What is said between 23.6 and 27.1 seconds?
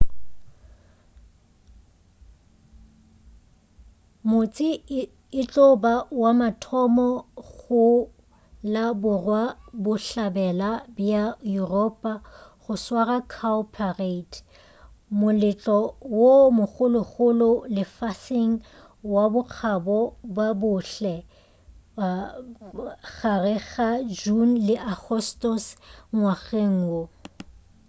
ga june le agostose ngwageng wo